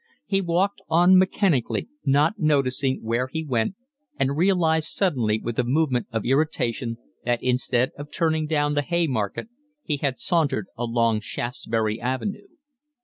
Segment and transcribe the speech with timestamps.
[0.25, 3.75] He walked on mechanically, not noticing where he went,
[4.17, 9.47] and realised suddenly, with a movement of irritation, that instead of turning down the Haymarket
[9.83, 12.47] he had sauntered along Shaftesbury Avenue.